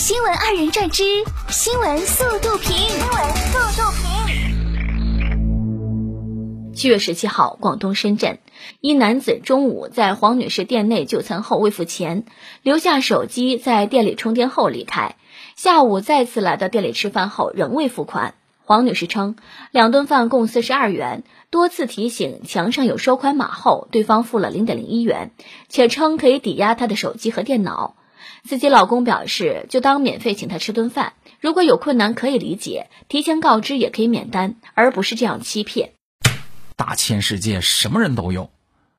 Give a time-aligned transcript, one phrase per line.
[0.00, 1.04] 新闻二人转之
[1.50, 2.74] 新闻速度评。
[2.74, 4.08] 新闻速度评。
[6.74, 8.38] 七月十七号，广东深圳，
[8.80, 12.24] 一男子中午在黄女士店内就餐后未付钱，
[12.62, 15.16] 留下手机在店里充电后离开。
[15.54, 18.32] 下午再次来到店里吃饭后仍未付款。
[18.64, 19.36] 黄女士称，
[19.70, 25.32] 两顿饭共四十二元，多次提醒墙上有收款码后，对方付了零点零一元，
[25.68, 27.96] 且称可以抵押她的手机和电脑。
[28.42, 35.92] 自己老公表示，就当免费请他吃顿饭，如果有困难可以理解，提前告知也可以免单，而不是这样欺骗。
[36.76, 38.50] 大千世界什么人都有，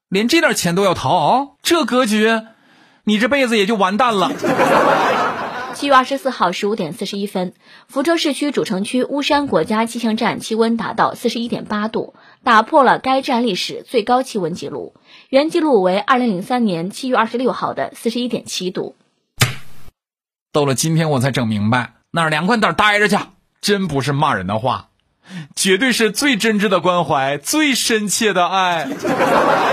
[0.09, 2.41] 连这点钱都要掏，这格局，
[3.03, 4.31] 你这辈子也就完蛋了。
[5.73, 7.53] 七月二十四号十五点四十一分，
[7.87, 14.93] 福州市区主城区巫山国家气象站气温达到四十一点八度，打破了该站历史最高气温记录，
[15.29, 18.95] 原记录为二零零三年七月二十六号的四十一点七度。
[20.51, 23.17] 到了今天我才整明白，那儿凉快点待着去，
[23.61, 24.89] 真不是骂人的话，
[25.55, 28.89] 绝对是最真挚的关怀，最深切的爱。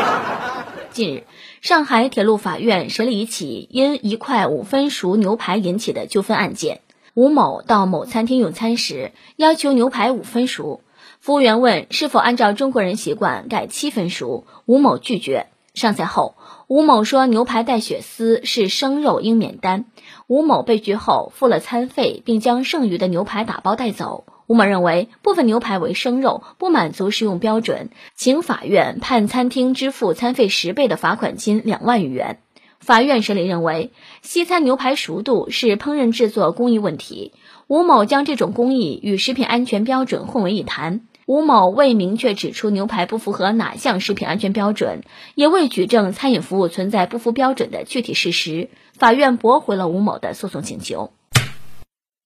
[0.93, 1.25] 近日。
[1.61, 6.83] 上海铁路法院审理一起因一块五分熟牛排引起的纠纷案件。
[7.15, 10.83] 吴某到某餐厅用餐时，要求牛排五分熟，
[11.19, 15.49] 服务员问是否按照中国人习惯改七分熟，吴某拒绝。
[15.75, 16.35] 上菜后，
[16.67, 19.85] 吴某说牛排带血丝是生肉，应免单。
[20.27, 24.25] 吴某被拒后付了餐费，并将剩余的牛排打包带走。
[24.47, 32.39] 吴某认为部分牛排为生肉，不满足食用标准，请法院判餐厅支付餐费十倍的罚款金两万余元。
[32.81, 37.33] 法院审理认为，西餐牛排熟度是烹饪制作工艺问题，
[37.67, 41.03] 吴某将这种工艺与食品安全标准混为一谈。
[41.29, 45.03] 吴某未明确指出牛排不符合哪项食品安全标准，
[45.35, 51.13] 也未举证餐饮服务存在不符标准的具体事实，法院驳回了吴某的诉讼请求。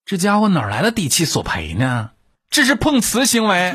[0.04, 2.10] 这家伙哪来的底气索赔呢？
[2.48, 3.74] 这是碰瓷行为。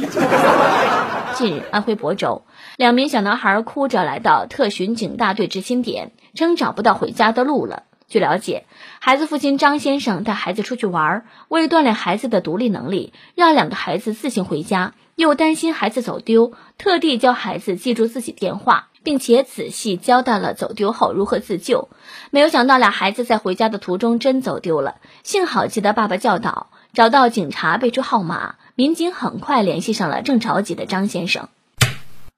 [1.35, 2.43] 近日，安徽亳州
[2.77, 7.83] 两名小男孩哭着来到特巡警大队执勤点，称找不到回家的路了。
[8.07, 8.63] 据了解，
[9.01, 18.87] 孩子父亲张先生带孩子出去玩，为锻炼孩子的独立能力，让两个孩子自行回家，又担心孩子走丢，特地教孩子记住自己电话。
[19.03, 21.87] 并且仔细交代了走丢后如何自救，
[22.29, 31.47] 没有想到俩孩子在回家的途中真走丢了，幸好记得爸爸教导，找到警察备注号码，民警很快联系上了正着急的张先生。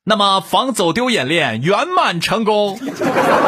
[0.04, 2.80] 那么防走丢演练圆满成功。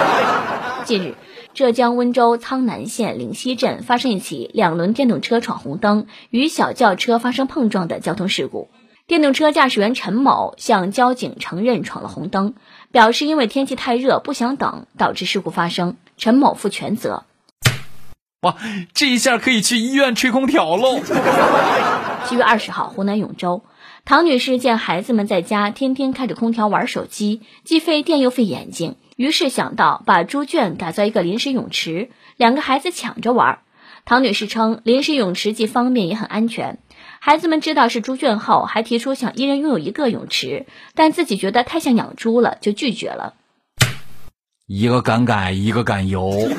[0.86, 1.16] 近日，
[1.54, 8.72] 浙江温州苍南县灵溪镇发生一起两轮电动车闯红灯与小轿车发生碰撞的交通事故。
[9.12, 12.54] 电动车驾驶员陈某向交警承认闯了红灯，
[12.94, 15.98] 表示因为天气太热不想等，导致事故发生。
[16.18, 17.26] 陈某负全责。
[18.44, 18.56] 哇，
[18.94, 21.02] 这一下可以去医院吹空调喽！
[22.24, 23.66] 七月二十号，湖南永州，
[24.06, 33.60] 唐女士见孩子们在家天天开着空调玩手机，既费电又费眼睛，于是想到把猪圈改造一个临时泳池，两个孩子抢着玩。
[34.06, 36.80] 唐女士称，临时泳池既方便也很安全。
[37.24, 40.66] 孩子们知道是猪圈后，还提出想一人拥有一个泳池，
[40.96, 43.36] 但自己觉得太像养猪了，就拒绝了。
[44.66, 46.50] 一个敢改，一个敢游。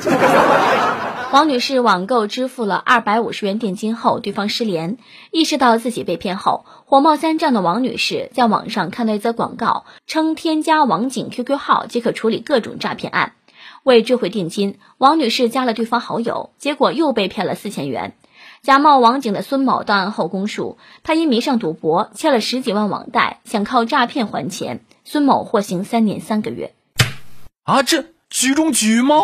[1.33, 4.97] 王女士网购支付了二百五十元定金后，对方失联，
[5.31, 13.33] 意识到自己被骗后，火冒三丈的王女士在网上看到一则广告，称添加网警 QQ 号即可处理各种诈骗案。
[13.83, 18.15] 为追回定金，王女士加了对方好友，结果又被骗了四千元。
[18.63, 24.79] 假冒网警的孙某到案后供述，他因迷上赌博，欠了十几万网贷，想靠诈骗还钱。
[25.03, 26.73] 孙某获刑三年三个月。
[27.63, 29.17] 啊，这局中局吗？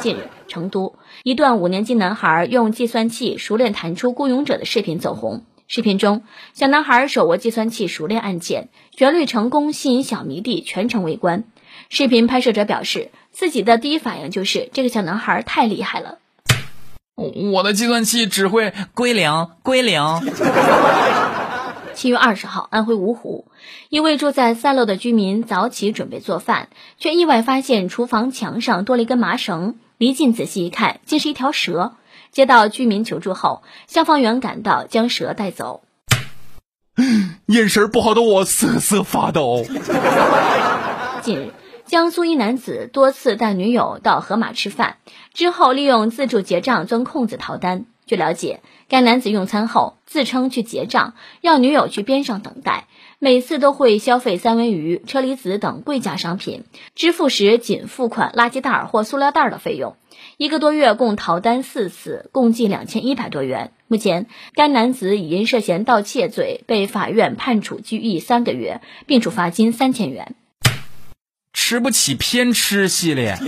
[0.00, 5.44] 近日，成都一段五年级男孩用计算器熟练弹出孤勇者的视频走红。
[5.68, 6.22] 视频中，
[6.54, 11.44] 小男孩手握计算器熟练按键，旋律成功，吸引小迷弟全程围观。
[11.90, 16.16] 视频拍摄者表示，自己的第一反应就是这个小男孩太厉害了。
[17.16, 20.02] 我的计算器只会归零归零。
[21.94, 23.46] 七月二十号，安徽芜湖
[23.88, 26.68] 一位住在三楼的居民早起准备做饭，
[26.98, 29.76] 却意外发现厨房墙上多了一根麻绳。
[29.96, 31.92] 离近仔细一看，竟是一条蛇。
[32.32, 35.82] 接到居民求助后，消防员赶到将蛇带走。
[37.46, 39.64] 眼神不好的我瑟瑟发抖。
[41.22, 41.52] 近日。
[41.86, 44.96] 江苏一男子多次带女友到盒马吃饭，
[45.34, 47.84] 之后利用自助结账钻空子逃单。
[48.06, 52.86] 据了解，该男子用餐后自称去结账，让女友去边上等待，
[53.18, 56.64] 每次都会消费三文鱼、车厘子等贵价商品，
[56.94, 59.96] 支付时仅付款垃圾袋或塑料袋的费用。
[60.38, 63.72] 一个多月共逃单四次，共计两千一百多元。
[63.88, 70.34] 目前，该男子已因涉嫌盗窃罪被法院判处拘役三个月，并处罚金三千元。
[71.66, 73.38] 吃不起偏吃系列。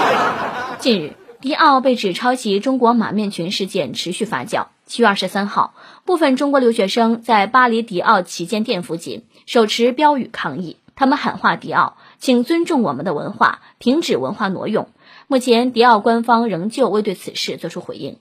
[0.80, 1.14] 近日。
[1.40, 4.66] 迪奥被指抄袭中国马面裙事件持续发酵。
[4.86, 5.72] 七月二十三号，
[6.04, 14.90] 部分中国留学生在巴黎迪奥旗舰店附近手持标语抗议，他们喊话迪奥，请尊重我们的文化，停止文化挪用。
[15.26, 18.18] 目前，迪奥官方仍旧未对此事作出回应。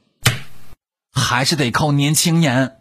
[1.11, 2.76] 还是得靠年轻人。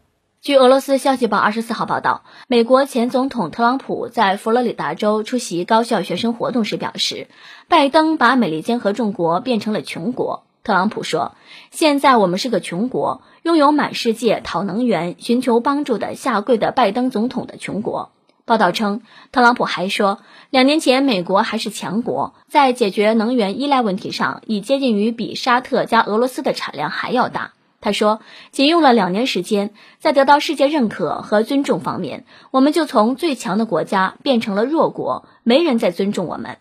[0.46, 7.26] 据俄罗斯消息报二十四号报道，美国前总统特朗普在佛罗里达州出席高校学生活动时表示，
[7.66, 10.44] 拜登把美利坚合众国变成了穷国。
[10.62, 11.34] 特朗普说
[11.72, 18.12] ：“现在我们是个穷国，拥有满世界讨能源、寻求帮助的下跪的拜登总统的穷国。”
[18.46, 19.02] 报道称，
[19.32, 20.20] 特朗普还说，
[20.50, 27.54] 两年前美国还是强国，在解决能源依赖问题上已接近于比沙特加俄罗斯的产量还要大。
[27.86, 36.56] 他说：“仅用了两年时间，在得到世界认可和尊重方面，我们就从最强的国家变成了弱国，没人再尊重我们。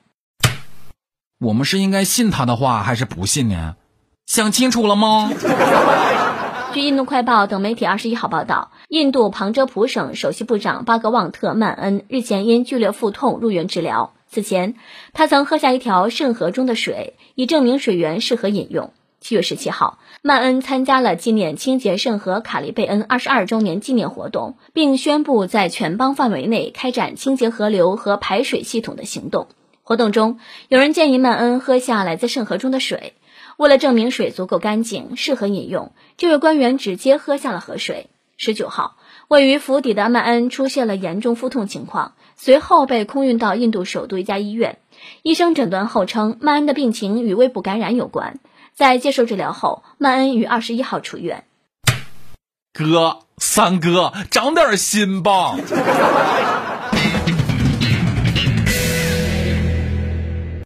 [1.40, 3.76] 我们是应该信他的话，还是不信呢？
[4.28, 5.32] 想清楚了吗？”
[6.74, 14.14] 据印度快报等媒体二十一号报道，印度旁遮普省首席部长巴格旺特·曼恩日前因剧烈腹痛入院治疗。
[14.28, 14.76] 此前，
[15.14, 18.94] 他曾喝下一条圣河中的水，以证明水源适合饮用。
[19.26, 29.48] 七月十七号，曼恩参加了纪念清洁圣河卡利贝恩二十二周年纪念活动，并宣布在全邦范围内开展清洁河流和排水系统的行动。
[29.82, 30.38] 活动中，
[30.68, 33.16] 有人建议曼恩喝下来自圣河中的水。
[33.58, 38.12] 为了证明水足够干净、适合饮用，这位官员直接喝下了河水。
[38.38, 38.96] 十九号，
[39.28, 44.78] 位于府邸的曼恩出现了严重腹痛情况，随后被空运到印度首都一家医院。
[45.24, 48.40] 医生诊断后称，曼恩的病情与胃部感染有关。
[48.76, 51.46] 在接受治疗后，曼恩于二十一号出院。
[52.74, 55.56] 哥，三哥，长点心吧。